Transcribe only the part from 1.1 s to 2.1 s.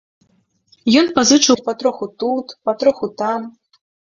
пазычаў патроху